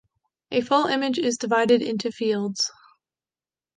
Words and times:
A 0.49 0.61
full 0.61 0.87
image 0.87 1.19
is 1.19 1.37
divided 1.37 1.83
into 1.83 2.11
fields. 2.11 2.71